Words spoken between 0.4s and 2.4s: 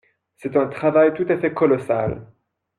un travail tout à fait colossal.